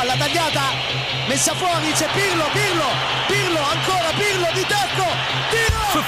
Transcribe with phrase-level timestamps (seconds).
[0.00, 0.62] palla tagliata,
[1.28, 2.86] messa fuori, c'è Pirlo, Pirlo,
[3.26, 5.04] Pirlo, ancora Pirlo di tacco,
[5.50, 6.04] tiro!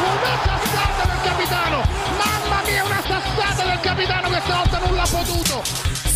[0.00, 1.82] Una sassata del capitano!
[2.16, 5.62] Mamma mia, una sassata del capitano che stavolta non l'ha potuto!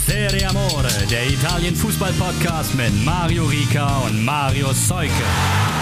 [0.06, 5.79] Serie Amore, der Italien Fußball Podcast mit Mario Rica und Mario Seuke.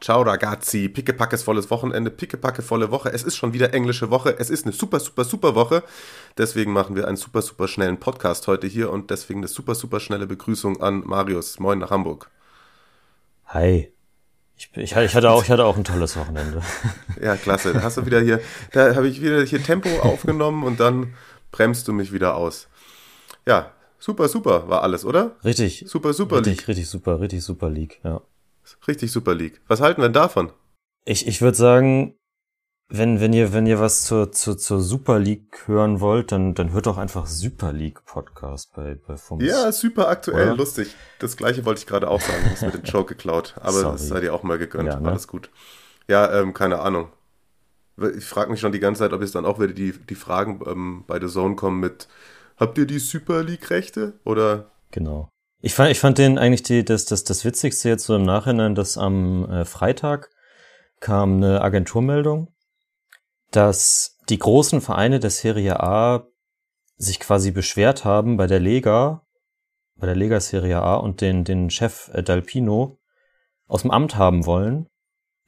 [0.00, 3.12] Ciao ragazzi, pickepackes volles Wochenende, pickepacke volle Woche.
[3.12, 4.34] Es ist schon wieder englische Woche.
[4.38, 5.82] Es ist eine super, super, super Woche.
[6.38, 10.00] Deswegen machen wir einen super, super schnellen Podcast heute hier und deswegen eine super, super
[10.00, 11.58] schnelle Begrüßung an Marius.
[11.58, 12.30] Moin nach Hamburg.
[13.48, 13.92] Hi.
[14.56, 16.62] Ich, ich, ich, hatte auch, ich hatte auch ein tolles Wochenende.
[17.20, 17.74] Ja, klasse.
[17.74, 18.40] Da hast du wieder hier,
[18.72, 21.12] da habe ich wieder hier Tempo aufgenommen und dann
[21.52, 22.68] bremst du mich wieder aus.
[23.46, 25.36] Ja, super, super war alles, oder?
[25.44, 25.84] Richtig.
[25.86, 26.68] Super, super Richtig, League.
[26.68, 28.22] richtig super, richtig super League, ja.
[28.86, 29.60] Richtig super League.
[29.68, 30.52] Was halten wir denn davon?
[31.04, 32.16] Ich, ich würde sagen,
[32.88, 36.72] wenn, wenn ihr, wenn ihr was zur, zur, zur Super League hören wollt, dann, dann
[36.72, 39.44] hört doch einfach Super League Podcast bei, bei Fums.
[39.44, 40.56] Ja, super aktuell, Oder?
[40.56, 40.94] lustig.
[41.20, 42.42] Das gleiche wollte ich gerade auch sagen.
[42.50, 43.54] Das mit dem Joke geklaut.
[43.60, 43.92] Aber Sorry.
[43.92, 44.88] das sei dir auch mal gegönnt.
[44.88, 45.10] Ja, ne?
[45.10, 45.50] Alles gut.
[46.08, 47.10] Ja, ähm, keine Ahnung.
[48.16, 50.60] Ich frage mich schon die ganze Zeit, ob jetzt dann auch wieder die, die Fragen
[50.66, 52.08] ähm, bei The Zone kommen mit
[52.56, 54.14] Habt ihr die Super League-Rechte?
[54.24, 55.30] Oder Genau.
[55.62, 58.74] Ich fand, ich fand den eigentlich die, das, das, das Witzigste jetzt so im Nachhinein,
[58.74, 60.30] dass am äh, Freitag
[61.00, 62.48] kam eine Agenturmeldung,
[63.50, 66.26] dass die großen Vereine der Serie A
[66.96, 69.26] sich quasi beschwert haben bei der Lega,
[69.96, 72.98] bei der Lega Serie A und den, den Chef äh, Dalpino
[73.66, 74.88] aus dem Amt haben wollen,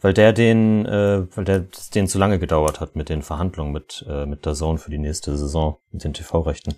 [0.00, 4.04] weil der den, äh, weil der den zu lange gedauert hat mit den Verhandlungen mit,
[4.08, 6.74] äh, mit der Zone für die nächste Saison, mit den TV-Rechten.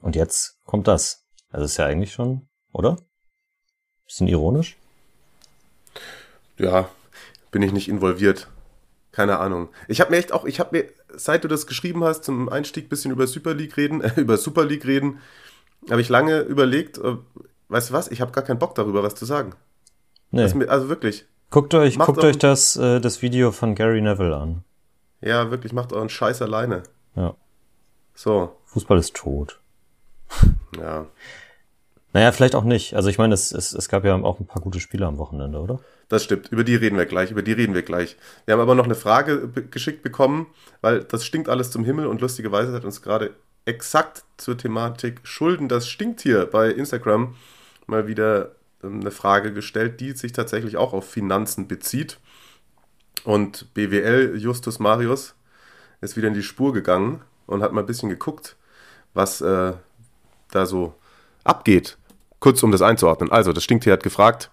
[0.00, 1.24] Und jetzt kommt das.
[1.50, 2.96] Also ist ja eigentlich schon, oder?
[4.06, 4.76] Bisschen ironisch.
[6.58, 6.88] ja,
[7.50, 8.48] bin ich nicht involviert?
[9.12, 9.68] Keine Ahnung.
[9.88, 12.88] Ich habe mir echt auch, ich habe mir, seit du das geschrieben hast, zum Einstieg
[12.88, 15.18] bisschen über Super League reden, äh, über Super League reden,
[15.90, 17.16] habe ich lange überlegt, äh,
[17.68, 19.54] weißt du was, ich habe gar keinen Bock darüber, was zu sagen.
[20.30, 20.52] Nee.
[20.54, 21.26] Mir, also wirklich.
[21.50, 24.64] guckt euch, macht guckt euch das, äh, das Video von Gary Neville an.
[25.20, 26.82] Ja, wirklich, macht euren Scheiß alleine.
[27.16, 27.34] Ja.
[28.14, 29.58] So, Fußball ist tot.
[30.78, 31.06] ja.
[32.12, 32.94] Naja, vielleicht auch nicht.
[32.94, 35.58] Also ich meine, es, es, es gab ja auch ein paar gute Spiele am Wochenende,
[35.58, 35.80] oder?
[36.08, 38.16] Das stimmt, über die reden wir gleich, über die reden wir gleich.
[38.46, 40.46] Wir haben aber noch eine Frage geschickt bekommen,
[40.80, 43.34] weil das stinkt alles zum Himmel und lustigerweise hat uns gerade
[43.66, 47.34] exakt zur Thematik Schulden, das stinkt hier bei Instagram
[47.86, 48.52] mal wieder
[48.82, 52.18] ähm, eine Frage gestellt, die sich tatsächlich auch auf Finanzen bezieht.
[53.24, 55.34] Und BWL Justus Marius
[56.00, 58.56] ist wieder in die Spur gegangen und hat mal ein bisschen geguckt,
[59.12, 59.72] was äh,
[60.50, 60.94] da so
[61.48, 61.98] abgeht.
[62.40, 63.32] Kurz um das einzuordnen.
[63.32, 64.50] Also, das Stinktier hat gefragt,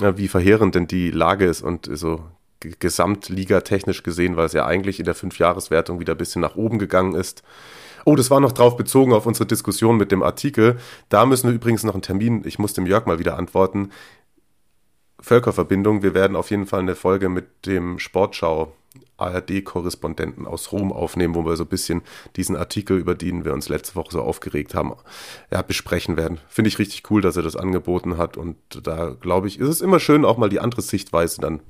[0.00, 2.24] äh, wie verheerend denn die Lage ist und so
[2.60, 6.78] g- gesamtligatechnisch gesehen, weil es ja eigentlich in der Fünfjahreswertung wieder ein bisschen nach oben
[6.78, 7.42] gegangen ist.
[8.04, 10.78] Oh, das war noch drauf bezogen auf unsere Diskussion mit dem Artikel.
[11.08, 13.90] Da müssen wir übrigens noch einen Termin, ich muss dem Jörg mal wieder antworten.
[15.20, 18.72] Völkerverbindung, wir werden auf jeden Fall eine Folge mit dem Sportschau
[19.18, 22.02] ARD-Korrespondenten aus Rom aufnehmen, wo wir so ein bisschen
[22.36, 24.92] diesen Artikel, über den wir uns letzte Woche so aufgeregt haben,
[25.50, 26.38] ja, besprechen werden.
[26.48, 29.80] Finde ich richtig cool, dass er das angeboten hat und da glaube ich, ist es
[29.80, 31.60] immer schön, auch mal die andere Sichtweise dann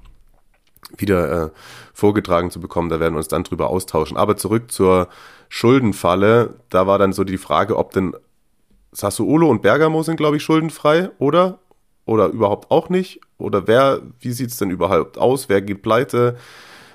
[0.97, 1.51] wieder äh,
[1.95, 2.89] vorgetragen zu bekommen.
[2.89, 4.17] Da werden wir uns dann drüber austauschen.
[4.17, 5.09] Aber zurück zur
[5.49, 6.55] Schuldenfalle.
[6.71, 8.15] Da war dann so die Frage, ob denn
[8.93, 11.59] Sassuolo und Bergamo sind, glaube ich, schuldenfrei, oder?
[12.05, 13.21] Oder überhaupt auch nicht?
[13.39, 15.49] Oder wer, wie sieht es denn überhaupt aus?
[15.49, 16.37] Wer geht pleite?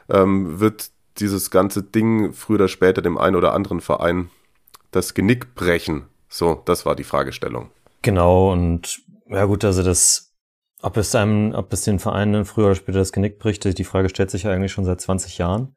[0.09, 4.29] Ähm, wird dieses ganze Ding früher oder später dem einen oder anderen Verein
[4.91, 6.05] das Genick brechen?
[6.29, 7.71] So, das war die Fragestellung.
[8.01, 10.33] Genau, und ja gut, also das,
[10.81, 14.09] ob es einem, ob es den Vereinen früher oder später das Genick bricht, die Frage
[14.09, 15.75] stellt sich ja eigentlich schon seit 20 Jahren.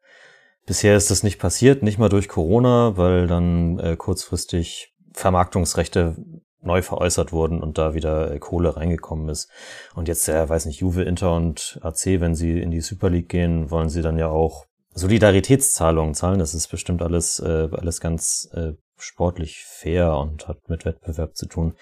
[0.65, 6.17] Bisher ist das nicht passiert, nicht mal durch Corona, weil dann äh, kurzfristig Vermarktungsrechte
[6.65, 9.49] neu veräußert wurden und da wieder äh, Kohle reingekommen ist.
[9.95, 13.29] Und jetzt, ja, weiß nicht, Juve, Inter und AC, wenn sie in die Super League
[13.29, 16.39] gehen, wollen sie dann ja auch Solidaritätszahlungen zahlen.
[16.39, 21.47] Das ist bestimmt alles, äh, alles ganz äh, sportlich fair und hat mit Wettbewerb zu
[21.47, 21.75] tun.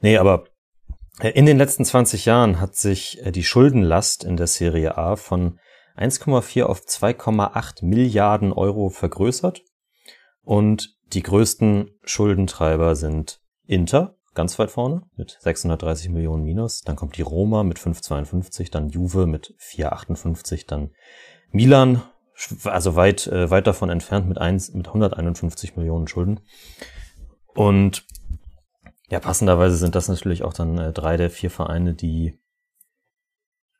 [0.00, 0.44] Nee, aber
[1.20, 5.16] äh, in den letzten 20 Jahren hat sich äh, die Schuldenlast in der Serie A
[5.16, 5.58] von
[5.96, 9.62] 1,4 auf 2,8 Milliarden Euro vergrößert.
[10.42, 16.82] Und die größten Schuldentreiber sind Inter, ganz weit vorne, mit 630 Millionen minus.
[16.82, 20.90] Dann kommt die Roma mit 5,52, dann Juve mit 4,58, dann
[21.50, 22.02] Milan,
[22.62, 26.38] also weit, äh, weit davon entfernt mit, 1, mit 151 Millionen Schulden.
[27.48, 28.06] Und
[29.10, 32.38] ja, passenderweise sind das natürlich auch dann äh, drei der vier Vereine, die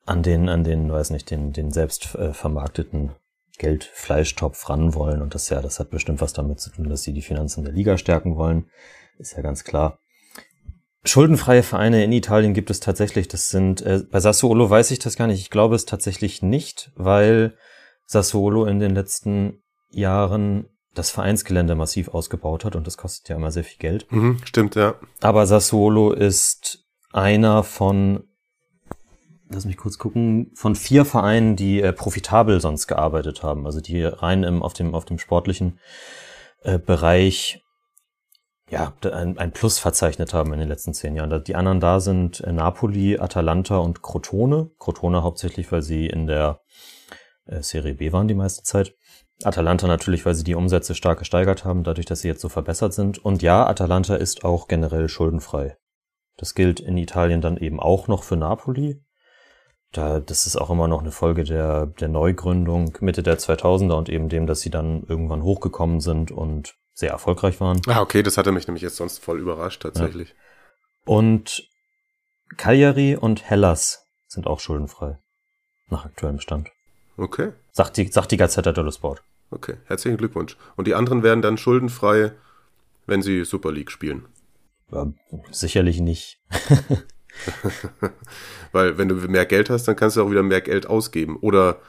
[0.07, 3.13] an den, an den, weiß nicht, den, den selbst äh, vermarkteten
[3.59, 5.23] Geldfleischtopf ran wollen.
[5.23, 7.73] Und das ja, das hat bestimmt was damit zu tun, dass sie die Finanzen der
[7.73, 8.69] Liga stärken wollen.
[9.19, 10.01] Ist ja ganz klar.
[11.05, 13.29] Schuldenfreie Vereine in Italien gibt es tatsächlich.
[13.29, 15.41] Das sind, äh, bei Sassuolo weiß ich das gar nicht.
[15.41, 17.57] Ich glaube es tatsächlich nicht, weil
[18.05, 23.51] Sassuolo in den letzten Jahren das Vereinsgelände massiv ausgebaut hat und das kostet ja immer
[23.51, 24.11] sehr viel Geld.
[24.11, 24.97] Mhm, stimmt, ja.
[25.21, 28.25] Aber Sassuolo ist einer von,
[29.49, 33.67] lass mich kurz gucken, von vier Vereinen, die äh, profitabel sonst gearbeitet haben.
[33.67, 35.79] Also die rein im, auf dem, auf dem sportlichen
[36.63, 37.63] äh, Bereich
[38.71, 41.43] ja, ein, ein Plus verzeichnet haben in den letzten zehn Jahren.
[41.45, 44.71] Die anderen da sind äh, Napoli, Atalanta und Crotone.
[44.79, 46.61] Crotone hauptsächlich, weil sie in der
[47.47, 48.95] äh, Serie B waren die meiste Zeit.
[49.45, 52.93] Atalanta natürlich, weil sie die Umsätze stark gesteigert haben, dadurch, dass sie jetzt so verbessert
[52.93, 53.25] sind.
[53.25, 55.77] Und ja, Atalanta ist auch generell schuldenfrei.
[56.37, 59.03] Das gilt in Italien dann eben auch noch für Napoli.
[59.93, 64.09] Da, das ist auch immer noch eine Folge der, der Neugründung Mitte der 2000er und
[64.09, 67.81] eben dem, dass sie dann irgendwann hochgekommen sind und sehr erfolgreich waren.
[67.87, 70.31] Ah, okay, das hatte mich nämlich jetzt sonst voll überrascht, tatsächlich.
[70.31, 70.35] Ja.
[71.05, 71.69] Und
[72.57, 75.17] Cagliari und Hellas sind auch schuldenfrei.
[75.91, 76.73] Nach aktuellem Stand.
[77.17, 77.53] Okay.
[77.71, 79.23] Sagt die, sagt die Gazzetta dello Sport.
[79.51, 80.57] Okay, herzlichen Glückwunsch.
[80.75, 82.33] Und die anderen werden dann schuldenfrei,
[83.07, 84.27] wenn sie Super League spielen?
[84.91, 85.07] Ja,
[85.53, 86.41] sicherlich nicht.
[88.73, 91.81] Weil wenn du mehr Geld hast, dann kannst du auch wieder mehr Geld ausgeben oder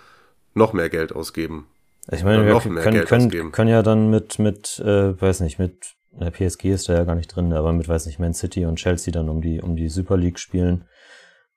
[0.54, 1.68] noch mehr Geld ausgeben.
[2.12, 6.32] Ich meine, wir können, können, können, ja dann mit, mit äh, weiß nicht, mit der
[6.32, 9.12] PSG ist da ja gar nicht drin, aber mit, weiß nicht, Man City und Chelsea
[9.12, 10.86] dann um die, um die Super League spielen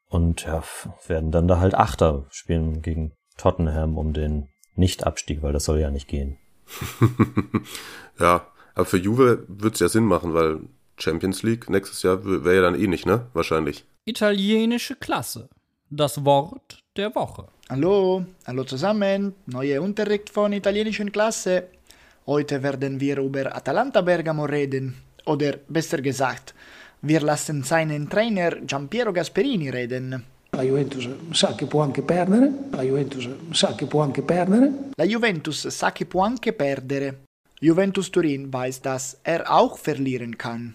[0.08, 0.62] und ja,
[1.06, 5.90] werden dann da halt Achter spielen gegen Tottenham um den Nicht-Abstieg, weil das soll ja
[5.90, 6.38] nicht gehen.
[8.18, 10.60] ja, aber für Juve wird es ja Sinn machen, weil
[10.98, 13.26] Champions League nächstes Jahr wäre ja dann eh nicht, ne?
[13.32, 13.84] Wahrscheinlich.
[14.04, 15.48] Italienische Klasse.
[15.94, 17.44] Das Wort der Woche.
[17.68, 19.34] Hallo, hallo zusammen.
[19.44, 21.64] Neue Unterricht von italienischen Klasse.
[22.26, 24.94] Heute werden wir über Atalanta Bergamo reden.
[25.26, 26.54] Oder besser gesagt,
[27.02, 30.24] wir lassen seinen Trainer Giampiero Gasperini reden.
[30.52, 32.50] La Juventus sa che può anche perdere.
[32.70, 34.70] La Juventus sa che può anche perdere.
[34.96, 37.24] La Juventus sa che può anche perdere.
[37.60, 40.74] Juventus Turin weiß, dass er auch verlieren kann.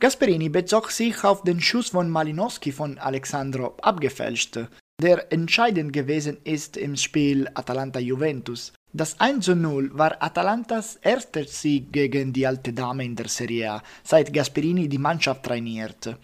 [0.00, 4.58] Gasperini bezog sich auf den Schuss von Malinowski von Alexandro abgefälscht,
[4.98, 8.72] der entscheidend gewesen ist im Spiel Atalanta-Juventus.
[8.94, 14.32] Das 1-0 war Atalantas erster Sieg gegen die alte Dame in der Serie A, seit
[14.32, 16.16] Gasperini die Mannschaft trainiert.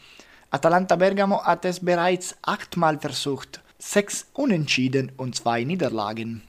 [0.50, 6.40] Atalanta Bergamo hat es bereits achtmal versucht, sechs Unentschieden und zwei Niederlagen.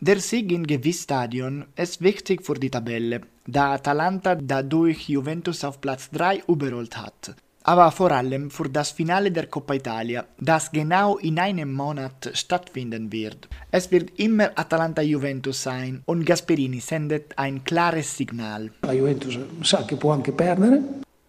[0.00, 6.10] Der Sieg im Gewissstadion ist wichtig für die Tabelle, da Atalanta dadurch Juventus auf Platz
[6.10, 7.34] 3 überholt hat.
[7.64, 13.10] Aber vor allem für das Finale der Coppa Italia, das genau in einem Monat stattfinden
[13.10, 13.48] wird.
[13.72, 18.70] Es wird immer Atalanta-Juventus sein und Gasperini sendet ein klares Signal.
[18.82, 20.80] La Juventus sa che può anche perdere.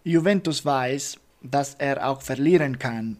[0.04, 3.16] Juventus weiß, dass er auch verlieren kann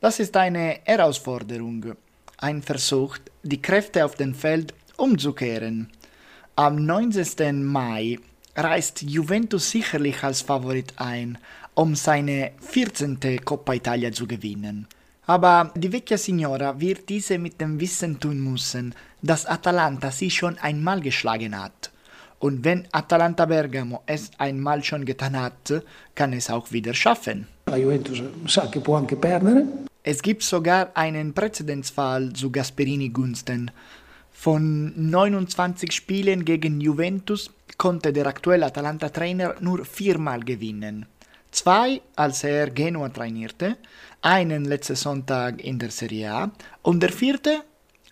[0.00, 1.96] das ist eine Herausforderung,
[2.36, 5.90] ein Versuch, die Kräfte auf dem Feld umzukehren.
[6.54, 7.64] Am 19.
[7.64, 8.20] Mai
[8.58, 11.38] reist Juventus sicherlich als Favorit ein,
[11.74, 13.18] um seine 14.
[13.44, 14.86] Coppa Italia zu gewinnen.
[15.26, 20.58] Aber die Vecchia Signora wird diese mit dem Wissen tun müssen, dass Atalanta sie schon
[20.58, 21.92] einmal geschlagen hat.
[22.40, 25.82] Und wenn Atalanta Bergamo es einmal schon getan hat,
[26.14, 27.46] kann es auch wieder schaffen.
[27.66, 29.64] La Juventus sa che può anche perdere.
[30.02, 33.70] Es gibt sogar einen Präzedenzfall zu Gasperini Gunsten.
[34.40, 41.06] Von 29 Spielen gegen Juventus konnte der aktuelle Atalanta-Trainer nur viermal gewinnen.
[41.50, 43.78] Zwei, als er Genua trainierte,
[44.22, 46.50] einen letzten Sonntag in der Serie A
[46.82, 47.64] und der vierte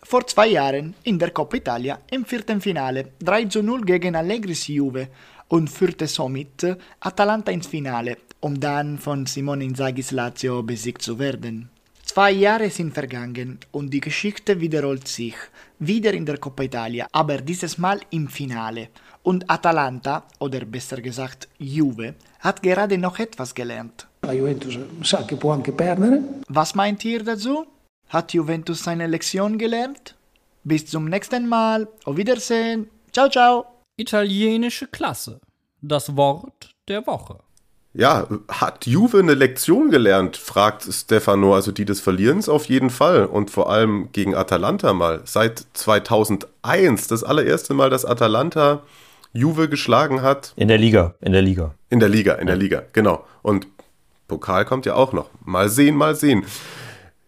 [0.03, 4.67] vor zwei Jahren in der Coppa Italia im vierten Finale 3 zu 0 gegen Allegris
[4.67, 5.07] Juve
[5.47, 11.71] und führte somit Atalanta ins Finale, um dann von Simone Inzaghi's Lazio besiegt zu werden.
[12.17, 15.35] Zwei Jahre sind vergangen und die Geschichte wiederholt sich.
[15.79, 18.89] Wieder in der Coppa Italia, aber dieses Mal im Finale.
[19.23, 24.07] Und Atalanta, oder besser gesagt Juve, hat gerade noch etwas gelernt.
[24.23, 26.23] La Juventus sa che può anche perdere.
[26.49, 27.67] Was meint ihr dazu?
[28.09, 30.15] Hat Juventus seine Lektion gelernt?
[30.65, 31.87] Bis zum nächsten Mal.
[32.07, 32.89] Auf Wiedersehen.
[33.13, 33.67] Ciao, ciao.
[33.99, 35.39] Italienische Klasse.
[35.83, 37.46] Das Wort der Woche.
[37.99, 43.25] Ja, hat Juve eine Lektion gelernt, fragt Stefano, also die des Verlierens auf jeden Fall
[43.25, 45.23] und vor allem gegen Atalanta mal.
[45.25, 48.83] Seit 2001, das allererste Mal, dass Atalanta
[49.33, 50.53] Juve geschlagen hat.
[50.57, 51.75] In der Liga, in der Liga.
[51.89, 52.53] In der Liga, in ja.
[52.53, 53.25] der Liga, genau.
[53.41, 53.67] Und
[54.29, 55.31] Pokal kommt ja auch noch.
[55.43, 56.45] Mal sehen, mal sehen.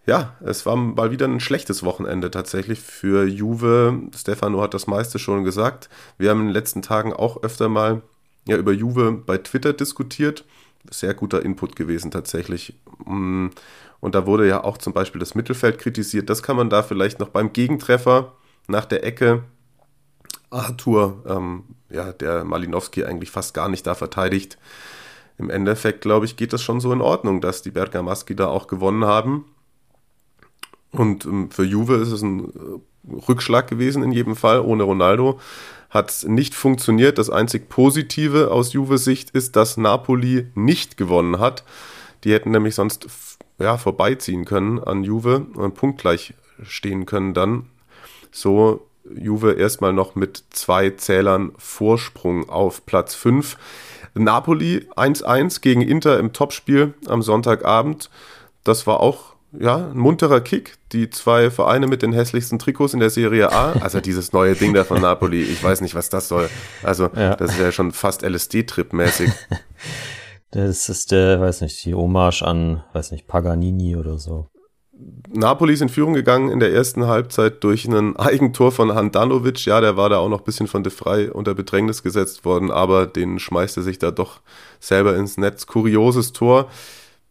[0.05, 3.99] ja, es war mal wieder ein schlechtes Wochenende tatsächlich für Juve.
[4.15, 5.89] Stefano hat das meiste schon gesagt.
[6.19, 8.03] Wir haben in den letzten Tagen auch öfter mal
[8.49, 10.45] ja, über Juve bei Twitter diskutiert.
[10.91, 12.75] Sehr guter Input gewesen tatsächlich.
[13.05, 13.49] Mm,
[14.01, 16.31] und da wurde ja auch zum Beispiel das Mittelfeld kritisiert.
[16.31, 18.33] Das kann man da vielleicht noch beim Gegentreffer
[18.69, 19.45] nach der Ecke
[20.51, 24.57] Arthur, ähm, ja, der Malinowski eigentlich fast gar nicht da verteidigt.
[25.37, 28.67] Im Endeffekt, glaube ich, geht das schon so in Ordnung, dass die Bergamaschi da auch
[28.67, 29.45] gewonnen haben.
[30.91, 34.61] Und ähm, für Juve ist es ein äh, Rückschlag gewesen in jedem Fall.
[34.61, 35.39] Ohne Ronaldo
[35.91, 37.19] hat es nicht funktioniert.
[37.19, 41.65] Das einzig Positive aus Juves Sicht ist, dass Napoli nicht gewonnen hat.
[42.25, 43.07] Die hätten nämlich sonst
[43.59, 47.67] ja, vorbeiziehen können an Juve und punktgleich stehen können dann.
[48.31, 53.57] So Juve erstmal noch mit zwei Zählern Vorsprung auf Platz 5.
[54.15, 58.11] Napoli 1-1 gegen Inter im Topspiel am Sonntagabend.
[58.65, 60.77] Das war auch ja, ein munterer Kick.
[60.93, 63.73] Die zwei Vereine mit den hässlichsten Trikots in der Serie A.
[63.81, 65.43] Also dieses neue Ding da von Napoli.
[65.43, 66.49] Ich weiß nicht, was das soll.
[66.83, 67.35] Also ja.
[67.37, 69.31] das ist ja schon fast LSD-Trip-mäßig.
[70.51, 74.49] Das ist der, weiß nicht, die Hommage an, weiß nicht, Paganini oder so.
[75.31, 79.67] Napoli ist in Führung gegangen in der ersten Halbzeit durch ein Eigentor von Handanovic.
[79.67, 82.71] Ja, der war da auch noch ein bisschen von De Frey unter Bedrängnis gesetzt worden,
[82.71, 84.41] aber den schmeißt er sich da doch
[84.81, 85.67] selber ins Netz.
[85.67, 86.69] Kurioses Tor.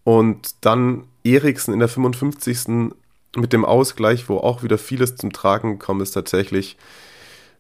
[0.04, 2.92] Und dann Eriksen in der 55.
[3.36, 6.78] mit dem Ausgleich, wo auch wieder vieles zum Tragen kommt, ist tatsächlich,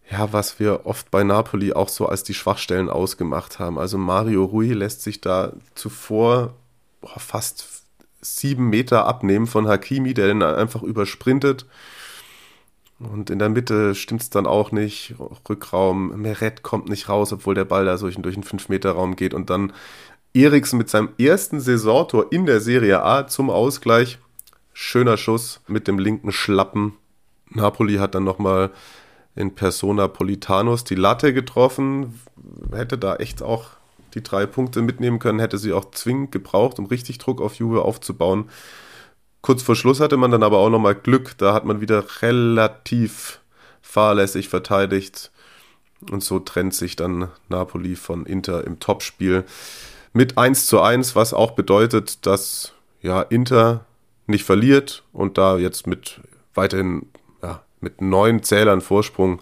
[0.10, 3.78] ja, was wir oft bei Napoli auch so als die Schwachstellen ausgemacht haben.
[3.78, 6.54] Also Mario Rui lässt sich da zuvor
[7.02, 7.84] boah, fast
[8.22, 11.66] sieben Meter abnehmen von Hakimi, der den einfach übersprintet.
[13.00, 15.16] Und in der Mitte stimmt es dann auch nicht.
[15.48, 19.36] Rückraum, Meret kommt nicht raus, obwohl der Ball da durch, durch einen 5-Meter-Raum geht.
[19.36, 19.72] Und dann
[20.38, 24.20] Eriksen mit seinem ersten Saisontor in der Serie A zum Ausgleich.
[24.72, 26.94] Schöner Schuss mit dem linken Schlappen.
[27.50, 28.70] Napoli hat dann nochmal
[29.36, 32.20] in Persona Politanus die Latte getroffen.
[32.72, 33.72] Hätte da echt auch
[34.14, 37.82] die drei Punkte mitnehmen können, hätte sie auch zwingend gebraucht, um richtig Druck auf Juve
[37.82, 38.50] aufzubauen.
[39.42, 41.36] Kurz vor Schluss hatte man dann aber auch nochmal Glück.
[41.40, 43.40] Da hat man wieder relativ
[43.82, 45.32] fahrlässig verteidigt.
[46.12, 49.46] Und so trennt sich dann Napoli von Inter im Topspiel
[50.18, 53.86] mit 1 zu 1, was auch bedeutet, dass ja, Inter
[54.26, 56.20] nicht verliert und da jetzt mit
[56.56, 57.06] weiterhin
[57.42, 59.42] ja, mit neun Zählern Vorsprung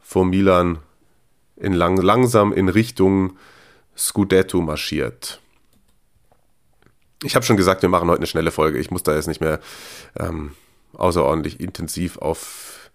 [0.00, 0.78] vor Milan
[1.56, 3.38] in lang, langsam in Richtung
[3.96, 5.40] Scudetto marschiert.
[7.24, 8.78] Ich habe schon gesagt, wir machen heute eine schnelle Folge.
[8.78, 9.60] Ich muss da jetzt nicht mehr
[10.18, 10.52] ähm,
[10.92, 12.90] außerordentlich intensiv auf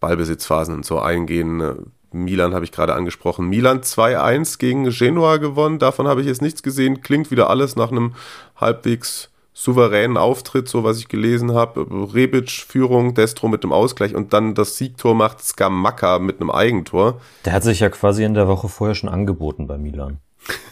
[0.00, 1.90] Ballbesitzphasen und so eingehen.
[2.12, 3.48] Milan habe ich gerade angesprochen.
[3.48, 5.78] Milan 2-1 gegen Genua gewonnen.
[5.78, 7.00] Davon habe ich jetzt nichts gesehen.
[7.00, 8.14] Klingt wieder alles nach einem
[8.56, 11.86] halbwegs souveränen Auftritt, so was ich gelesen habe.
[12.14, 17.20] Rebic Führung, Destro mit dem Ausgleich und dann das Siegtor macht Skamaka mit einem Eigentor.
[17.44, 20.18] Der hat sich ja quasi in der Woche vorher schon angeboten bei Milan.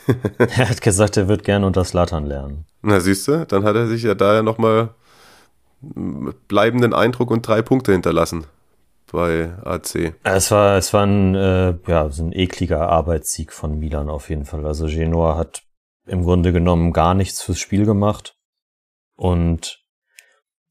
[0.38, 2.64] er hat gesagt, er wird gerne unter Slattern lernen.
[2.82, 4.90] Na siehst du, dann hat er sich ja da ja nochmal
[6.48, 8.46] bleibenden Eindruck und drei Punkte hinterlassen
[9.12, 10.14] bei AC.
[10.22, 14.44] Es war, es war ein, äh, ja, so ein ekliger Arbeitssieg von Milan auf jeden
[14.44, 14.66] Fall.
[14.66, 15.62] Also Genoa hat
[16.06, 18.36] im Grunde genommen gar nichts fürs Spiel gemacht
[19.16, 19.80] und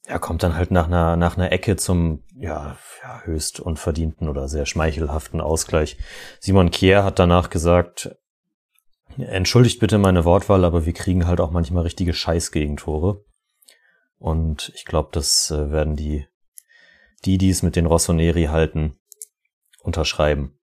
[0.06, 4.48] er kommt dann halt nach einer, nach einer Ecke zum ja, ja, höchst unverdienten oder
[4.48, 5.98] sehr schmeichelhaften Ausgleich.
[6.40, 8.16] Simon Kier hat danach gesagt,
[9.18, 13.24] entschuldigt bitte meine Wortwahl, aber wir kriegen halt auch manchmal richtige Scheißgegentore.
[14.18, 16.28] Und ich glaube, das äh, werden die
[17.26, 19.00] die, die es mit den Rossoneri halten,
[19.82, 20.58] unterschreiben.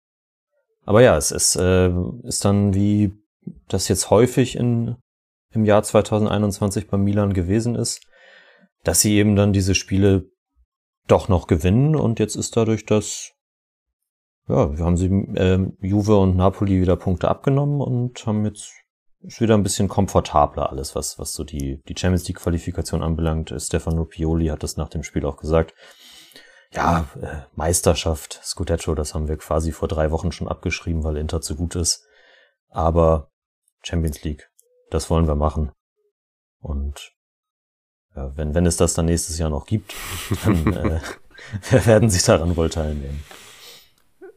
[0.86, 1.92] Aber ja, es ist, äh,
[2.24, 3.14] ist dann wie
[3.68, 4.96] das jetzt häufig in,
[5.52, 8.02] im Jahr 2021 bei Milan gewesen ist,
[8.84, 10.30] dass sie eben dann diese Spiele
[11.08, 13.32] doch noch gewinnen und jetzt ist dadurch das,
[14.48, 18.72] ja, wir haben sie äh, Juve und Napoli wieder Punkte abgenommen und haben jetzt
[19.22, 23.52] ist wieder ein bisschen komfortabler alles, was, was so die, die Champions League Qualifikation anbelangt.
[23.58, 25.74] Stefano Pioli hat das nach dem Spiel auch gesagt
[26.76, 31.42] ja, äh, Meisterschaft, Scudetto, das haben wir quasi vor drei Wochen schon abgeschrieben, weil Inter
[31.42, 32.06] zu gut ist.
[32.70, 33.32] Aber
[33.84, 34.50] Champions League,
[34.90, 35.72] das wollen wir machen.
[36.60, 37.14] Und
[38.16, 39.94] ja, wenn, wenn es das dann nächstes Jahr noch gibt,
[40.46, 41.00] dann äh,
[41.86, 43.24] werden sich daran wohl teilnehmen.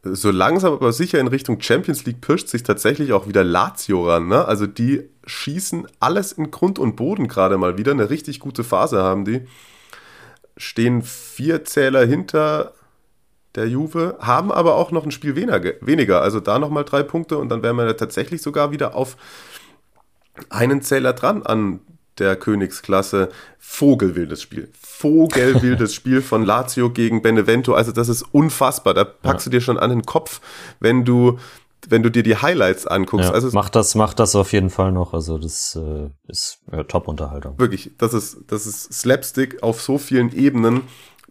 [0.01, 4.29] So langsam aber sicher in Richtung Champions League pirscht sich tatsächlich auch wieder Lazio ran.
[4.29, 4.45] Ne?
[4.45, 7.91] Also die schießen alles in Grund und Boden gerade mal wieder.
[7.91, 9.45] Eine richtig gute Phase haben die
[10.59, 12.73] stehen vier Zähler hinter
[13.55, 16.21] der Juve, haben aber auch noch ein Spiel weniger.
[16.21, 19.17] Also da nochmal drei Punkte und dann wären wir tatsächlich sogar wieder auf
[20.49, 21.79] einen Zähler dran an
[22.19, 23.29] der Königsklasse.
[23.57, 24.69] Vogelwildes Spiel.
[24.79, 27.73] Vogelwildes Spiel von Lazio gegen Benevento.
[27.73, 28.93] Also das ist unfassbar.
[28.93, 29.49] Da packst ja.
[29.49, 30.41] du dir schon an den Kopf,
[30.79, 31.39] wenn du
[31.89, 33.29] wenn du dir die Highlights anguckst.
[33.29, 35.13] Ja, also macht das, macht das auf jeden Fall noch.
[35.13, 37.59] Also das äh, ist ja, Top-Unterhaltung.
[37.59, 40.83] Wirklich, das ist, das ist Slapstick auf so vielen Ebenen.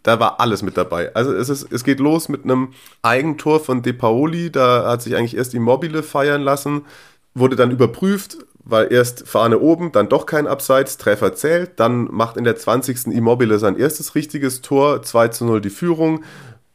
[0.03, 1.13] Da war alles mit dabei.
[1.15, 2.69] Also es, ist, es geht los mit einem
[3.01, 4.51] Eigentor von De Paoli.
[4.51, 6.85] Da hat sich eigentlich erst Immobile feiern lassen,
[7.33, 11.79] wurde dann überprüft, weil erst Fahne oben, dann doch kein Abseits, Treffer zählt.
[11.79, 13.07] Dann macht in der 20.
[13.07, 16.23] Immobile sein erstes richtiges Tor, 2 zu 0 die Führung.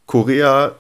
[0.07, 0.73] Korea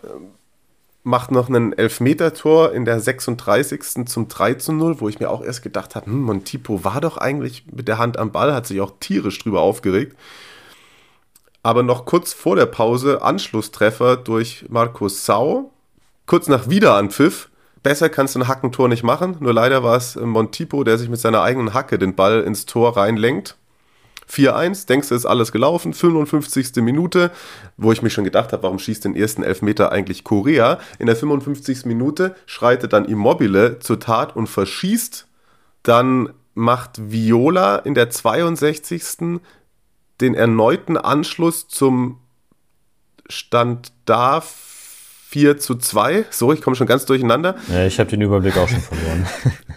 [1.04, 4.06] macht noch ein Elfmeter-Tor in der 36.
[4.06, 7.18] zum 3 zu 0, wo ich mir auch erst gedacht habe, hm, Montipo war doch
[7.18, 10.16] eigentlich mit der Hand am Ball, hat sich auch tierisch drüber aufgeregt.
[11.62, 15.70] Aber noch kurz vor der Pause Anschlusstreffer durch Markus Sau.
[16.26, 17.50] Kurz nach Wiederanpfiff.
[17.82, 19.36] Besser kannst du ein Hackentor nicht machen.
[19.40, 22.96] Nur leider war es Montipo, der sich mit seiner eigenen Hacke den Ball ins Tor
[22.96, 23.56] reinlenkt.
[24.34, 26.76] 4-1, denkst du, ist alles gelaufen, 55.
[26.76, 27.30] Minute,
[27.76, 30.78] wo ich mich schon gedacht habe, warum schießt den ersten Elfmeter eigentlich Korea?
[30.98, 31.84] In der 55.
[31.86, 35.26] Minute schreitet dann Immobile zur Tat und verschießt.
[35.82, 39.40] Dann macht Viola in der 62.
[40.20, 42.18] den erneuten Anschluss zum
[43.28, 44.42] Stand da
[45.34, 46.26] 4 zu 2.
[46.30, 47.56] So, ich komme schon ganz durcheinander.
[47.68, 49.26] Ja, ich habe den Überblick auch schon verloren.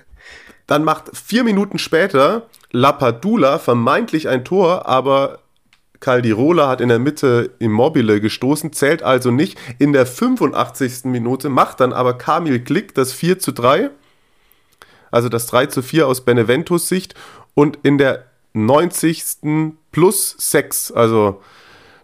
[0.68, 5.39] Dann macht vier Minuten später Lapadula vermeintlich ein Tor, aber
[6.00, 9.57] Caldirola hat in der Mitte Immobile gestoßen, zählt also nicht.
[9.79, 11.05] In der 85.
[11.05, 13.89] Minute macht dann aber Kamil Glick das 4 zu 3,
[15.12, 17.15] also das 3 zu 4 aus Beneventos Sicht.
[17.53, 19.74] Und in der 90.
[19.91, 21.41] plus 6, also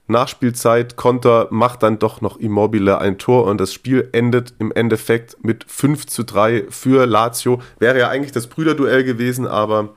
[0.08, 5.38] Nachspielzeit, Konter, macht dann doch noch Immobile ein Tor und das Spiel endet im Endeffekt
[5.44, 7.62] mit 5 zu 3 für Lazio.
[7.80, 9.96] Wäre ja eigentlich das Brüderduell gewesen, aber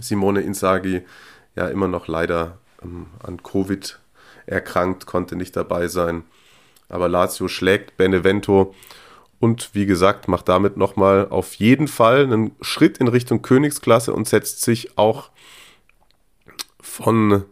[0.00, 1.02] Simone Inzaghi
[1.56, 3.98] ja immer noch leider ähm, an Covid
[4.46, 6.24] erkrankt, konnte nicht dabei sein.
[6.88, 8.74] Aber Lazio schlägt Benevento
[9.40, 14.28] und wie gesagt, macht damit nochmal auf jeden Fall einen Schritt in Richtung Königsklasse und
[14.28, 15.30] setzt sich auch
[16.80, 17.44] von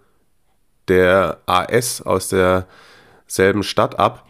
[0.88, 4.26] der AS aus derselben Stadt ab,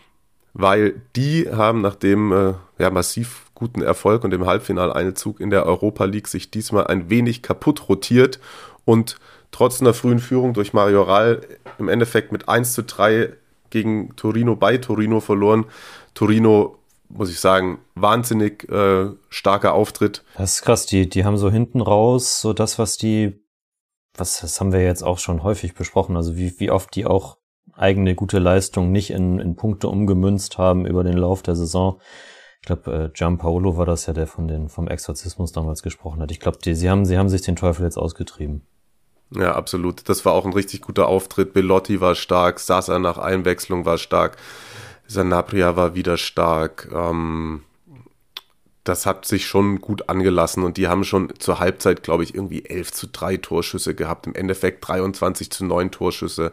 [0.55, 5.65] weil die haben nach dem äh, ja, massiv guten Erfolg und dem Halbfinaleinzug in der
[5.67, 8.41] Europa League sich diesmal ein wenig kaputt rotiert
[8.85, 9.19] und
[9.53, 11.43] trotz einer frühen Führung durch Mario Rall
[11.79, 13.33] im Endeffekt mit 1 zu 3
[13.71, 15.67] gegen Torino bei Torino verloren.
[16.15, 20.25] Torino, muss ich sagen, wahnsinnig äh, starker Auftritt.
[20.37, 23.39] Das ist krass, die, die haben so hinten raus so das, was die
[24.15, 27.39] was, das haben wir jetzt auch schon häufig besprochen, also wie, wie oft die auch
[27.73, 32.01] eigene gute Leistung nicht in, in Punkte umgemünzt haben über den Lauf der Saison.
[32.63, 36.31] Ich glaube, äh, Gianpaolo war das ja, der von den, vom Exorzismus damals gesprochen hat.
[36.31, 38.63] Ich glaube, sie haben, sie haben sich den Teufel jetzt ausgetrieben.
[39.35, 40.09] Ja, absolut.
[40.09, 41.55] Das war auch ein richtig guter Auftritt.
[41.55, 44.37] Belotti war stark, Sasa nach Einwechslung war stark,
[45.09, 46.89] Sanabria war wieder stark.
[46.95, 47.65] Ähm,
[48.85, 52.65] das hat sich schon gut angelassen und die haben schon zur Halbzeit, glaube ich, irgendwie
[52.65, 54.29] 11 zu 3 Torschüsse gehabt.
[54.29, 56.53] Im Endeffekt 23 zu 9 Torschüsse.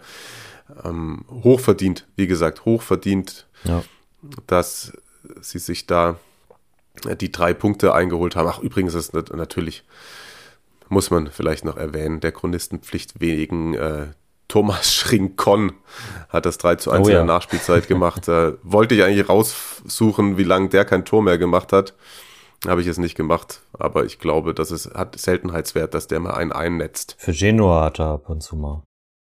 [0.83, 3.83] Ähm, hochverdient, wie gesagt, hochverdient, ja.
[4.47, 4.93] dass
[5.41, 6.17] sie sich da
[7.19, 8.49] die drei Punkte eingeholt haben.
[8.49, 9.83] Ach, übrigens ist natürlich,
[10.89, 14.07] muss man vielleicht noch erwähnen, der Chronistenpflicht wegen äh,
[14.47, 15.73] Thomas Schrinkon
[16.27, 18.27] hat das 3 zu 1 oh, in der Nachspielzeit gemacht.
[18.27, 21.93] äh, wollte ich eigentlich raussuchen, wie lange der kein Tor mehr gemacht hat.
[22.67, 26.33] Habe ich es nicht gemacht, aber ich glaube, dass es hat Seltenheitswert, dass der mal
[26.33, 27.15] einen einnetzt.
[27.17, 28.83] Für Genua hat er ab und zu mal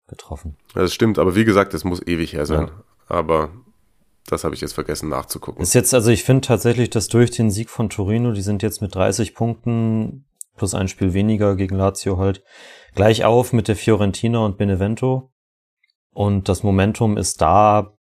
[0.10, 0.58] getroffen.
[0.74, 2.68] Das stimmt, aber wie gesagt, das muss ewig her sein.
[2.68, 2.84] Ja.
[3.08, 3.52] Aber
[4.28, 5.62] das habe ich jetzt vergessen nachzugucken.
[5.62, 8.82] Ist jetzt, also ich finde tatsächlich, dass durch den Sieg von Torino, die sind jetzt
[8.82, 12.44] mit 30 Punkten plus ein Spiel weniger gegen Lazio halt,
[12.96, 15.32] gleich auf mit der Fiorentina und Benevento.
[16.12, 17.98] Und das Momentum ist da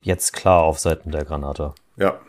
[0.00, 1.74] jetzt klar auf Seiten der Granata.
[1.96, 2.20] Ja,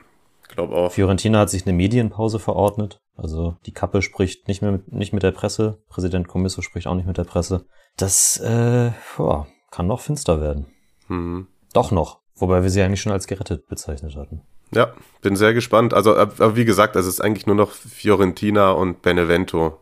[0.55, 0.91] glaube auch.
[0.91, 3.01] Fiorentina hat sich eine Medienpause verordnet.
[3.15, 5.81] Also die Kappe spricht nicht mehr mit, nicht mit der Presse.
[5.89, 7.65] Präsident Commisso spricht auch nicht mit der Presse.
[7.97, 10.67] Das äh, boah, kann noch finster werden.
[11.07, 11.47] Mhm.
[11.73, 12.21] Doch noch.
[12.37, 14.41] Wobei wir sie eigentlich schon als gerettet bezeichnet hatten.
[14.71, 15.93] Ja, bin sehr gespannt.
[15.93, 19.79] Also, aber wie gesagt, es ist eigentlich nur noch Fiorentina und Benevento.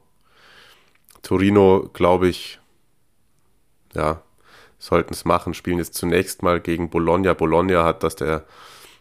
[1.24, 2.60] Torino, glaube ich,
[3.96, 4.22] ja,
[4.78, 7.34] sollten es machen, spielen jetzt zunächst mal gegen Bologna.
[7.34, 8.46] Bologna hat das der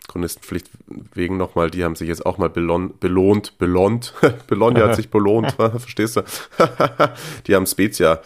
[0.08, 0.70] Chronistenpflicht
[1.14, 4.14] wegen nochmal, die haben sich jetzt auch mal belon, belohnt, belohnt,
[4.46, 6.22] Bologna hat sich belohnt, verstehst du?
[7.46, 8.20] die haben Spezia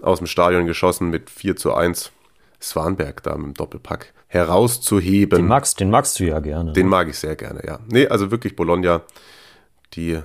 [0.00, 2.12] aus dem Stadion geschossen mit 4 zu 1.
[2.60, 5.38] Swanberg da mit dem Doppelpack herauszuheben.
[5.38, 6.72] Den magst, den magst du ja gerne.
[6.72, 6.90] Den ne?
[6.90, 7.78] mag ich sehr gerne, ja.
[7.86, 9.02] Nee, also wirklich Bologna,
[9.94, 10.20] die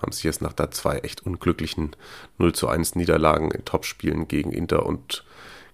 [0.00, 1.96] haben sich jetzt nach da zwei echt unglücklichen
[2.38, 5.24] 0 zu 1 Niederlagen in Topspielen gegen Inter und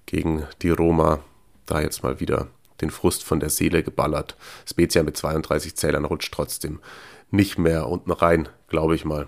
[0.06, 1.20] gegen die Roma
[1.66, 2.48] da jetzt mal wieder
[2.80, 4.36] den Frust von der Seele geballert.
[4.68, 6.80] Spezia mit 32 Zählern rutscht trotzdem
[7.30, 9.26] nicht mehr unten rein, glaube ich mal.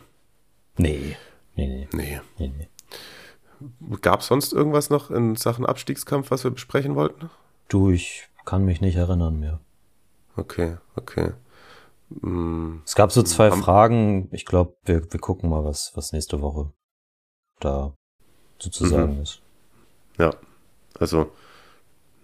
[0.76, 1.16] Nee.
[1.56, 2.20] Nee, nee.
[2.38, 2.52] Nee.
[2.58, 2.68] nee.
[4.00, 7.30] Gab es sonst irgendwas noch in Sachen Abstiegskampf, was wir besprechen wollten?
[7.68, 9.60] Du, ich kann mich nicht erinnern mehr.
[10.36, 11.32] Okay, okay.
[12.20, 14.28] Hm, Es gab so zwei Fragen.
[14.32, 16.72] Ich glaube, wir, wir gucken mal, was, was nächste Woche
[17.60, 17.94] da
[18.58, 19.40] sozusagen ist.
[20.18, 20.34] ja,
[20.98, 21.30] also,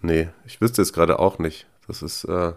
[0.01, 1.67] nee, ich wüsste es gerade auch nicht.
[1.87, 2.53] Das ist, äh,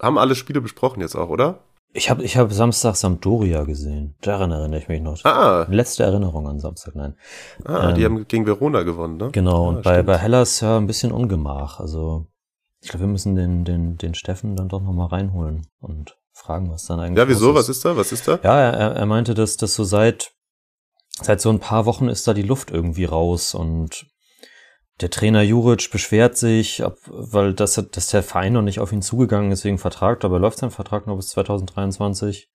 [0.00, 1.60] haben alle Spiele besprochen jetzt auch, oder?
[1.92, 4.14] Ich habe ich hab Samstag Sampdoria gesehen.
[4.20, 5.24] Daran erinnere ich mich noch.
[5.24, 7.14] Ah, Letzte Erinnerung an Samstag, nein.
[7.64, 9.30] ah die Ähm, haben gegen Verona gewonnen, ne?
[9.32, 10.06] Genau, Ah, und bei, stimmt.
[10.06, 11.80] bei Hellas ja ein bisschen Ungemach.
[11.80, 12.26] Also
[12.80, 16.84] ich glaube, wir müssen den, den, den Steffen dann doch nochmal reinholen und fragen, was
[16.84, 17.54] dann eigentlich Ja, wieso?
[17.54, 17.96] Was ist da?
[17.96, 18.38] Was ist da?
[18.44, 20.32] Ja, er, er- er meinte, dass das so seit,
[21.20, 24.06] seit so ein paar Wochen ist da die Luft irgendwie raus und
[25.00, 29.52] der Trainer Juric beschwert sich, weil das, dass der Verein noch nicht auf ihn zugegangen
[29.52, 32.50] ist wegen Vertrag, dabei läuft sein Vertrag noch bis 2023.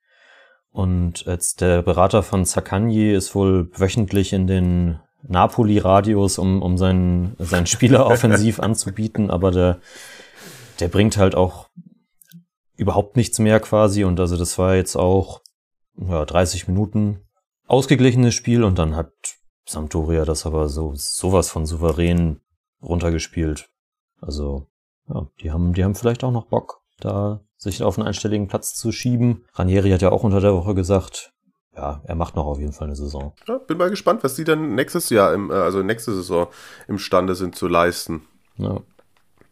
[0.71, 7.36] Und jetzt der Berater von Zaccagni ist wohl wöchentlich in den Napoli-Radios, um, um seinen,
[7.39, 9.79] seinen Spieler offensiv anzubieten, aber der,
[10.79, 11.69] der bringt halt auch
[12.75, 14.03] überhaupt nichts mehr quasi.
[14.03, 15.41] Und also das war jetzt auch
[15.95, 17.21] ja, 30 Minuten
[17.67, 19.12] ausgeglichenes Spiel und dann hat
[19.65, 22.41] Sampdoria das aber so sowas von souverän
[22.82, 23.69] runtergespielt.
[24.21, 24.67] Also
[25.08, 28.76] ja, die haben, die haben vielleicht auch noch Bock, da sich auf einen einstelligen Platz
[28.76, 29.45] zu schieben.
[29.54, 31.34] Ranieri hat ja auch unter der Woche gesagt,
[31.76, 33.34] ja, er macht noch auf jeden Fall eine Saison.
[33.47, 36.47] Ja, bin mal gespannt, was die dann nächstes Jahr, im, äh, also nächste Saison
[36.88, 38.23] imstande sind zu leisten.
[38.58, 38.82] Ja,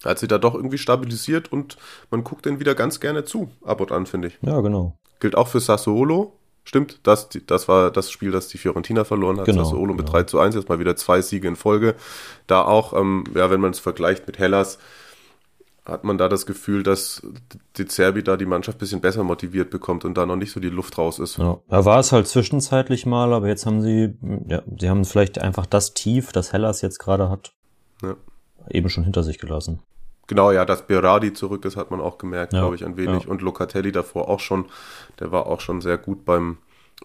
[0.05, 1.77] Hat sie da doch irgendwie stabilisiert und
[2.11, 4.37] man guckt denen wieder ganz gerne zu, ab und an, finde ich.
[4.41, 4.97] ja genau.
[5.19, 6.33] Gilt auch für Sassuolo.
[6.63, 9.45] Stimmt, das, das war das Spiel, das die Fiorentina verloren hat.
[9.45, 10.11] Genau, Sassuolo mit genau.
[10.19, 11.95] 3 zu 1, jetzt mal wieder zwei Siege in Folge.
[12.47, 14.77] Da auch, ähm, ja, wenn man es vergleicht mit Hellas,
[15.85, 17.23] hat man da das Gefühl, dass
[17.77, 20.59] die Zerbi da die Mannschaft ein bisschen besser motiviert bekommt und da noch nicht so
[20.59, 21.37] die Luft raus ist.
[21.37, 24.13] Ja, da war es halt zwischenzeitlich mal, aber jetzt haben sie,
[24.47, 27.53] ja, sie haben vielleicht einfach das Tief, das Hellas jetzt gerade hat,
[28.03, 28.15] Ja.
[28.69, 29.79] eben schon hinter sich gelassen.
[30.31, 33.23] Genau, ja, dass Berardi zurück ist, hat man auch gemerkt, Ja, glaube ich, ein wenig.
[33.25, 33.29] ja.
[33.29, 34.63] Und Locatelli davor auch schon.
[35.19, 36.57] Der war auch schon sehr gut beim,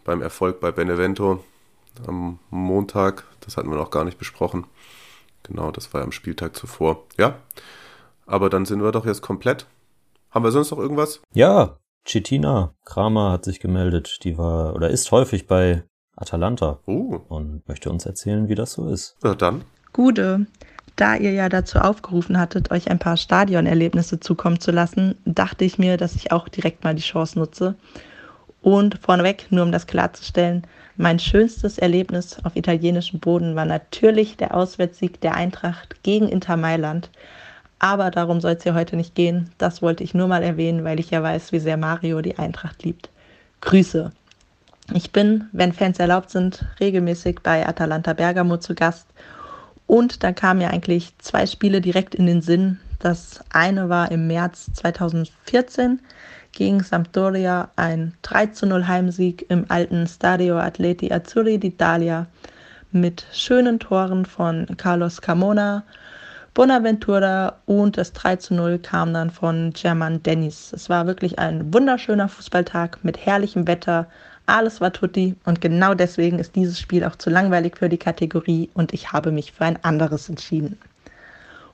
[0.04, 1.42] beim Erfolg bei Benevento
[2.06, 3.24] am Montag.
[3.40, 4.64] Das hatten wir noch gar nicht besprochen.
[5.42, 7.02] Genau, das war ja am Spieltag zuvor.
[7.18, 7.34] Ja,
[8.26, 9.66] aber dann sind wir doch jetzt komplett.
[10.30, 11.20] Haben wir sonst noch irgendwas?
[11.34, 14.18] Ja, Chitina Kramer hat sich gemeldet.
[14.22, 15.82] Die war oder ist häufig bei
[16.16, 19.16] Atalanta Uh, und möchte uns erzählen, wie das so ist.
[19.22, 19.64] na dann.
[19.92, 20.46] Gude,
[20.96, 25.78] da ihr ja dazu aufgerufen hattet, euch ein paar Stadionerlebnisse zukommen zu lassen, dachte ich
[25.78, 27.74] mir, dass ich auch direkt mal die Chance nutze.
[28.62, 34.54] Und vorneweg, nur um das klarzustellen, mein schönstes Erlebnis auf italienischem Boden war natürlich der
[34.54, 37.10] Auswärtssieg der Eintracht gegen Inter Mailand.
[37.78, 39.50] Aber darum soll es hier heute nicht gehen.
[39.58, 42.82] Das wollte ich nur mal erwähnen, weil ich ja weiß, wie sehr Mario die Eintracht
[42.82, 43.10] liebt.
[43.60, 44.10] Grüße.
[44.94, 49.06] Ich bin, wenn Fans erlaubt sind, regelmäßig bei Atalanta Bergamo zu Gast.
[49.86, 52.80] Und da kamen mir eigentlich zwei Spiele direkt in den Sinn.
[52.98, 56.00] Das eine war im März 2014
[56.52, 62.26] gegen Sampdoria ein 3 zu 0 Heimsieg im alten Stadio Atleti Azzurri d'Italia
[62.90, 65.84] mit schönen Toren von Carlos Carmona,
[66.54, 70.72] Bonaventura und das 3 zu 0 kam dann von German Dennis.
[70.72, 74.06] Es war wirklich ein wunderschöner Fußballtag mit herrlichem Wetter.
[74.46, 78.70] Alles war tutti und genau deswegen ist dieses Spiel auch zu langweilig für die Kategorie
[78.74, 80.78] und ich habe mich für ein anderes entschieden.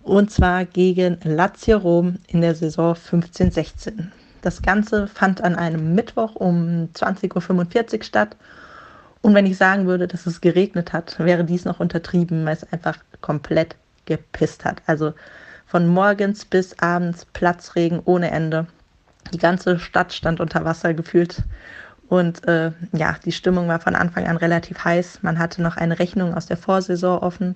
[0.02, 4.06] Und zwar gegen Lazio Rom in der Saison 15-16.
[4.40, 8.36] Das Ganze fand an einem Mittwoch um 20.45 Uhr statt.
[9.20, 12.72] Und wenn ich sagen würde, dass es geregnet hat, wäre dies noch untertrieben, weil es
[12.72, 14.82] einfach komplett gepisst hat.
[14.86, 15.12] Also
[15.66, 18.66] von morgens bis abends Platzregen ohne Ende.
[19.32, 21.44] Die ganze Stadt stand unter Wasser gefühlt.
[22.12, 25.20] Und äh, ja, die Stimmung war von Anfang an relativ heiß.
[25.22, 27.54] Man hatte noch eine Rechnung aus der Vorsaison offen,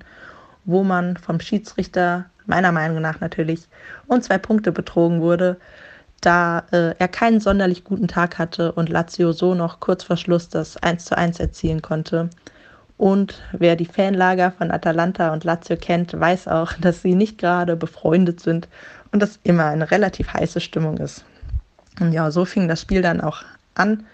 [0.65, 3.69] wo man vom Schiedsrichter, meiner Meinung nach natürlich,
[4.07, 5.59] um zwei Punkte betrogen wurde,
[6.23, 10.49] da äh, er keinen sonderlich guten Tag hatte und Lazio so noch kurz vor Schluss
[10.49, 12.31] das 1 zu 1 erzielen konnte.
[12.97, 17.77] Und wer die Fanlager von Atalanta und Lazio kennt, weiß auch, dass sie nicht gerade
[17.77, 18.69] befreundet sind
[19.13, 21.27] und dass immer eine relativ heiße Stimmung ist.
[22.01, 23.43] Und ja, so fing das Spiel dann auch
[23.75, 24.07] an.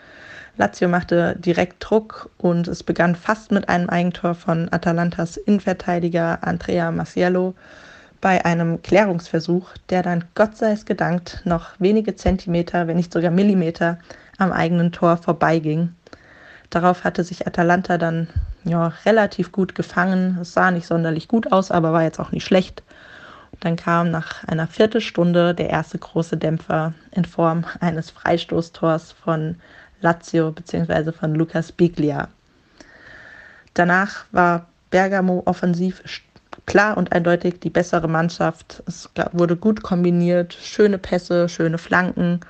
[0.59, 6.91] Lazio machte direkt Druck und es begann fast mit einem Eigentor von Atalantas Innenverteidiger Andrea
[6.91, 7.55] Masiello
[8.21, 13.31] bei einem Klärungsversuch, der dann Gott sei es gedankt noch wenige Zentimeter, wenn nicht sogar
[13.31, 13.99] Millimeter
[14.39, 15.95] am eigenen Tor vorbeiging.
[16.69, 18.29] Darauf hatte sich Atalanta dann
[18.65, 20.39] ja, relativ gut gefangen.
[20.41, 22.83] Es sah nicht sonderlich gut aus, aber war jetzt auch nicht schlecht.
[23.61, 29.57] Dann kam nach einer Viertelstunde der erste große Dämpfer in Form eines Freistoßtors von
[30.03, 31.13] Lazio bzw.
[31.13, 32.29] von Lucas Biglia.
[33.75, 36.03] Danach war Bergamo offensiv
[36.67, 38.83] klar und eindeutig die bessere Mannschaft.
[38.87, 42.41] Es wurde gut kombiniert, schöne Pässe, schöne Flanken.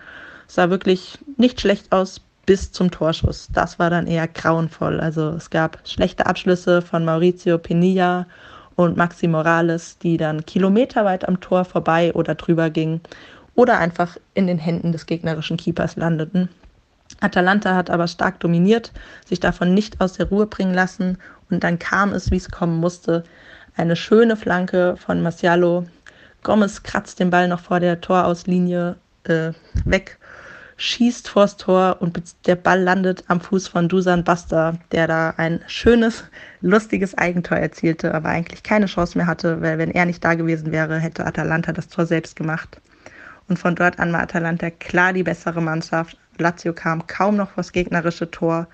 [0.48, 3.48] Es sah wirklich nicht schlecht aus bis zum Torschuss.
[3.52, 5.00] Das war dann eher grauenvoll.
[5.00, 8.26] Also es gab schlechte Abschlüsse von Maurizio Pinilla
[8.74, 13.00] und Maxi Morales, die dann kilometerweit am Tor vorbei oder drüber gingen
[13.54, 16.48] oder einfach in den Händen des gegnerischen Keepers landeten.
[17.22, 18.92] Atalanta hat aber stark dominiert,
[19.26, 21.18] sich davon nicht aus der Ruhe bringen lassen
[21.50, 23.24] und dann kam es, wie es kommen musste.
[23.76, 25.86] Eine schöne Flanke von Marcialo.
[26.42, 29.52] Gomez kratzt den Ball noch vor der Torauslinie äh,
[29.84, 30.18] weg,
[30.76, 35.60] schießt vors Tor und der Ball landet am Fuß von Dusan Basta, der da ein
[35.68, 36.24] schönes,
[36.60, 40.72] lustiges Eigentor erzielte, aber eigentlich keine Chance mehr hatte, weil wenn er nicht da gewesen
[40.72, 42.80] wäre, hätte Atalanta das Tor selbst gemacht.
[43.48, 46.16] Und von dort an war Atalanta klar die bessere Mannschaft.
[46.38, 48.66] Lazio kam kaum noch vors gegnerische Tor.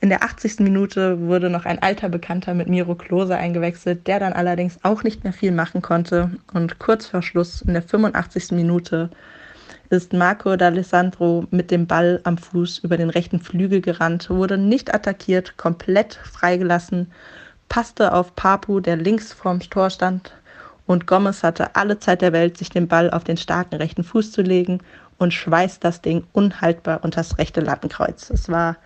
[0.00, 0.60] In der 80.
[0.60, 5.24] Minute wurde noch ein alter Bekannter mit Miro Klose eingewechselt, der dann allerdings auch nicht
[5.24, 6.30] mehr viel machen konnte.
[6.52, 8.52] Und kurz vor Schluss, in der 85.
[8.52, 9.10] Minute,
[9.90, 14.94] ist Marco D'Alessandro mit dem Ball am Fuß über den rechten Flügel gerannt, wurde nicht
[14.94, 17.10] attackiert, komplett freigelassen,
[17.68, 20.32] passte auf Papu, der links vorm Tor stand,
[20.86, 24.32] und Gomez hatte alle Zeit der Welt, sich den Ball auf den starken rechten Fuß
[24.32, 24.80] zu legen
[25.18, 28.30] und schweißt das Ding unhaltbar unter das rechte Lattenkreuz.
[28.30, 28.76] Es war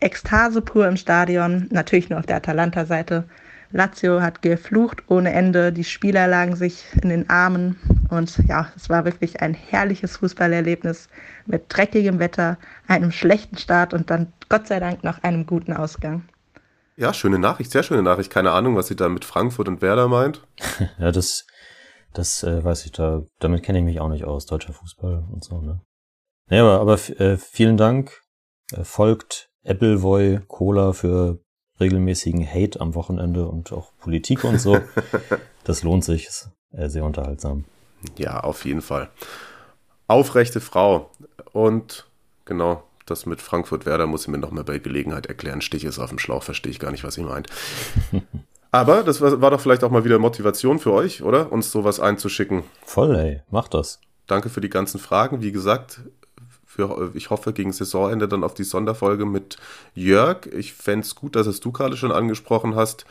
[0.00, 3.24] Ekstase pur im Stadion, natürlich nur auf der Atalanta-Seite.
[3.70, 7.76] Lazio hat geflucht ohne Ende, die Spieler lagen sich in den Armen
[8.08, 11.08] und ja, es war wirklich ein herrliches Fußballerlebnis
[11.46, 16.22] mit dreckigem Wetter, einem schlechten Start und dann Gott sei Dank noch einem guten Ausgang.
[16.96, 18.30] Ja, schöne Nachricht, sehr schöne Nachricht.
[18.30, 20.42] Keine Ahnung, was sie da mit Frankfurt und Werder meint.
[20.98, 21.46] ja, das,
[22.14, 23.22] das äh, weiß ich da.
[23.40, 25.80] Damit kenne ich mich auch nicht aus, deutscher Fußball und so, ne?
[26.50, 28.22] Ja, aber, aber äh, vielen Dank.
[28.72, 31.40] Äh, folgt Appleboy Cola für
[31.80, 34.78] regelmäßigen Hate am Wochenende und auch Politik und so.
[35.64, 37.64] das lohnt sich, ist äh, sehr unterhaltsam.
[38.16, 39.10] Ja, auf jeden Fall.
[40.06, 41.10] Aufrechte Frau.
[41.52, 42.06] Und
[42.44, 45.62] genau, das mit Frankfurt-Werder muss ich mir nochmal bei Gelegenheit erklären.
[45.62, 47.48] Stich ist auf dem Schlauch, verstehe ich gar nicht, was sie meint.
[48.74, 51.52] Aber das war, war, doch vielleicht auch mal wieder Motivation für euch, oder?
[51.52, 52.64] Uns sowas einzuschicken.
[52.84, 54.00] Voll, ey, mach das.
[54.26, 55.42] Danke für die ganzen Fragen.
[55.42, 56.00] Wie gesagt,
[56.66, 59.58] für, ich hoffe gegen Saisonende dann auf die Sonderfolge mit
[59.94, 60.46] Jörg.
[60.46, 63.06] Ich fände es gut, dass es du gerade schon angesprochen hast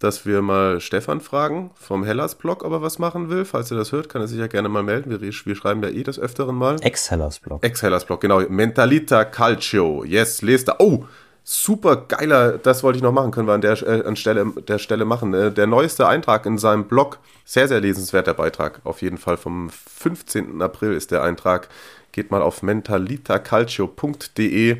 [0.00, 3.44] dass wir mal Stefan fragen vom Hellas-Blog, ob er was machen will.
[3.44, 5.10] Falls er das hört, kann er sich ja gerne mal melden.
[5.10, 6.76] Wir, wir schreiben ja eh des Öfteren mal.
[6.80, 7.62] Ex-Hellas-Blog.
[7.62, 8.40] Ex-Hellas-Blog, genau.
[8.48, 10.02] Mentalita Calcio.
[10.04, 10.76] Yes, lest da.
[10.78, 11.04] Oh,
[11.44, 14.78] super geiler, das wollte ich noch machen, können wir an der, äh, an Stelle, der
[14.78, 15.34] Stelle machen.
[15.34, 18.80] Äh, der neueste Eintrag in seinem Blog, sehr, sehr lesenswerter Beitrag.
[18.84, 20.62] Auf jeden Fall vom 15.
[20.62, 21.68] April ist der Eintrag.
[22.12, 24.78] Geht mal auf mentalitacalcio.de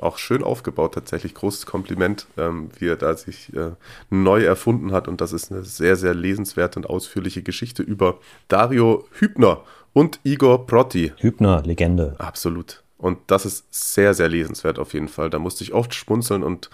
[0.00, 1.34] auch schön aufgebaut, tatsächlich.
[1.34, 3.70] Großes Kompliment, ähm, wie er da sich äh,
[4.10, 5.08] neu erfunden hat.
[5.08, 8.18] Und das ist eine sehr, sehr lesenswerte und ausführliche Geschichte über
[8.48, 11.12] Dario Hübner und Igor Protti.
[11.18, 12.14] Hübner, Legende.
[12.18, 12.82] Absolut.
[12.98, 15.30] Und das ist sehr, sehr lesenswert auf jeden Fall.
[15.30, 16.68] Da musste ich oft schmunzeln und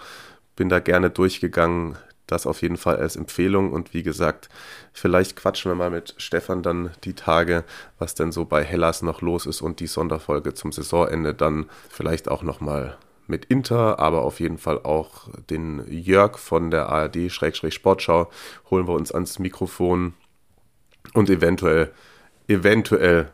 [0.55, 1.97] bin da gerne durchgegangen.
[2.27, 3.71] Das auf jeden Fall als Empfehlung.
[3.71, 4.49] Und wie gesagt,
[4.91, 7.63] vielleicht quatschen wir mal mit Stefan dann die Tage,
[7.99, 12.27] was denn so bei Hellas noch los ist und die Sonderfolge zum Saisonende dann vielleicht
[12.27, 18.29] auch nochmal mit Inter, aber auf jeden Fall auch den Jörg von der ARD-Sportschau
[18.69, 20.13] holen wir uns ans Mikrofon
[21.13, 21.91] und eventuell,
[22.47, 23.31] eventuell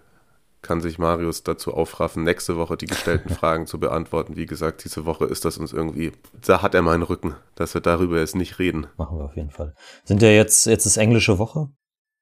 [0.62, 4.36] kann sich Marius dazu aufraffen, nächste Woche die gestellten Fragen zu beantworten.
[4.36, 6.12] Wie gesagt, diese Woche ist das uns irgendwie,
[6.46, 8.88] da hat er meinen Rücken, dass wir darüber jetzt nicht reden.
[8.98, 9.76] Machen wir auf jeden Fall.
[10.04, 11.70] Sind ja jetzt, jetzt ist englische Woche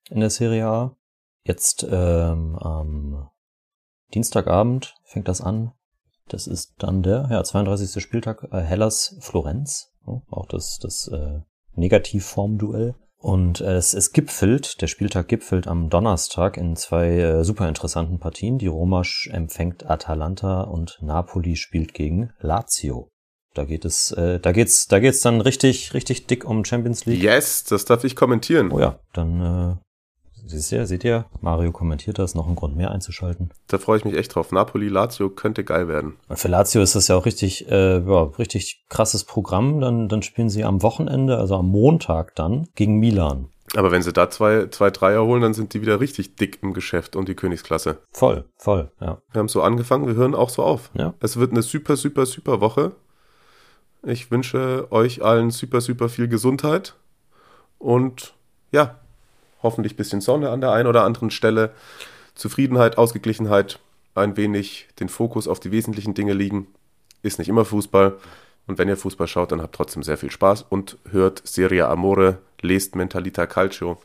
[0.10, 0.96] in der Serie A.
[1.44, 3.30] Jetzt ähm, am
[4.14, 5.74] Dienstagabend fängt das an
[6.30, 8.02] das ist dann der ja, 32.
[8.02, 11.40] Spieltag äh, Hellas Florenz, oh, auch das, das äh,
[11.74, 12.96] Negativform-Duell.
[13.22, 18.18] Und äh, es, es gipfelt, der Spieltag gipfelt am Donnerstag in zwei äh, super interessanten
[18.18, 18.58] Partien.
[18.58, 23.10] Die Roma empfängt Atalanta und Napoli spielt gegen Lazio.
[23.54, 27.22] Da geht es, äh, da geht's, da geht's dann richtig, richtig dick um Champions League.
[27.22, 28.72] Yes, das darf ich kommentieren.
[28.72, 29.89] Oh ja, dann äh,
[30.50, 33.52] Siehst ihr, seht ihr, Mario kommentiert das, noch ein Grund mehr einzuschalten.
[33.68, 34.52] Da freue ich mich echt drauf.
[34.52, 36.18] Napoli, Lazio könnte geil werden.
[36.28, 39.80] Für Lazio ist das ja auch richtig, äh, ja, richtig krasses Programm.
[39.80, 43.50] Dann, dann spielen sie am Wochenende, also am Montag dann, gegen Milan.
[43.76, 46.74] Aber wenn sie da zwei, zwei Dreier holen, dann sind die wieder richtig dick im
[46.74, 48.00] Geschäft und die Königsklasse.
[48.12, 49.22] Voll, voll, ja.
[49.32, 50.90] Wir haben so angefangen, wir hören auch so auf.
[50.96, 51.14] Ja.
[51.20, 52.94] Es wird eine super, super, super Woche.
[54.02, 56.96] Ich wünsche euch allen super, super viel Gesundheit
[57.78, 58.34] und
[58.72, 59.00] ja,
[59.62, 61.72] hoffentlich ein bisschen Sonne an der einen oder anderen Stelle.
[62.36, 63.80] Zufriedenheit, Ausgeglichenheit,
[64.16, 66.68] ein wenig den Fokus auf die wesentlichen Dinge liegen.
[67.22, 68.18] Ist nicht immer Fußball.
[68.68, 72.38] Und wenn ihr Fußball schaut, dann habt trotzdem sehr viel Spaß und hört Serie Amore,
[72.62, 73.98] lest Mentalita Calcio.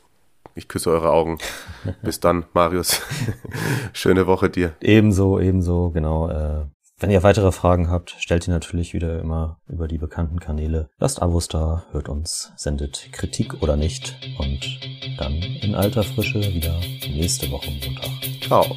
[0.55, 1.37] Ich küsse eure Augen.
[2.01, 3.01] Bis dann, Marius.
[3.93, 4.73] Schöne Woche dir.
[4.81, 6.29] Ebenso, ebenso, genau.
[6.29, 6.65] Äh,
[7.05, 10.89] wenn ihr weitere Fragen habt, stellt ihr natürlich wieder immer über die bekannten Kanäle.
[10.97, 14.15] Lasst Abos da, hört uns, sendet Kritik oder nicht.
[14.39, 14.79] Und
[15.19, 16.73] dann in alter Frische wieder
[17.07, 18.09] nächste Woche Montag.
[18.41, 18.75] Ciao.